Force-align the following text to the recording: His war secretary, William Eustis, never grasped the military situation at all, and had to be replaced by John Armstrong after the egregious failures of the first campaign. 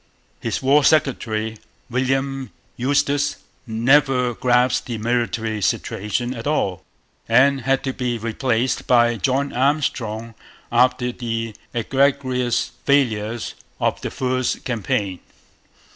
His 0.39 0.63
war 0.63 0.83
secretary, 0.83 1.59
William 1.87 2.49
Eustis, 2.75 3.35
never 3.67 4.33
grasped 4.33 4.87
the 4.87 4.97
military 4.97 5.61
situation 5.61 6.33
at 6.33 6.47
all, 6.47 6.83
and 7.29 7.61
had 7.61 7.83
to 7.83 7.93
be 7.93 8.17
replaced 8.17 8.87
by 8.87 9.17
John 9.17 9.53
Armstrong 9.53 10.33
after 10.71 11.11
the 11.11 11.53
egregious 11.71 12.71
failures 12.83 13.53
of 13.79 14.01
the 14.01 14.09
first 14.09 14.63
campaign. 14.63 15.19